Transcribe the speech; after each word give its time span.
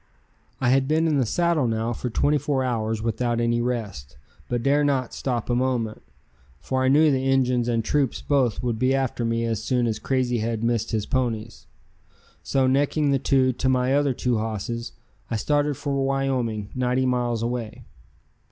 I 0.59 0.69
had 0.69 0.87
been 0.87 1.05
in 1.05 1.19
the 1.19 1.27
saddle 1.27 1.67
now 1.67 1.93
for 1.93 2.09
twenty 2.09 2.39
four 2.39 2.63
hours 2.63 3.03
without 3.03 3.39
any 3.39 3.61
rest, 3.61 4.17
but 4.49 4.63
dare 4.63 4.83
not 4.83 5.13
stop 5.13 5.47
a 5.47 5.53
moment, 5.53 6.01
for 6.59 6.83
I 6.83 6.87
knew 6.87 7.11
the 7.11 7.29
Injuns 7.29 7.67
and 7.67 7.85
troops 7.85 8.19
both 8.19 8.63
would 8.63 8.79
be 8.79 8.95
after 8.95 9.23
me 9.23 9.45
as 9.45 9.61
soon 9.63 9.85
as 9.85 9.99
Crazy 9.99 10.39
Head 10.39 10.63
missed 10.63 10.89
his 10.89 11.05
ponies. 11.05 11.67
So 12.41 12.65
necking 12.65 13.11
the 13.11 13.19
two 13.19 13.53
to 13.53 13.69
my 13.69 13.93
other 13.93 14.15
two 14.15 14.39
hosses 14.39 14.93
I 15.29 15.35
started 15.35 15.77
for 15.77 15.93
Wyoming, 15.93 16.71
ninety 16.73 17.05
miles 17.05 17.43
away. 17.43 17.83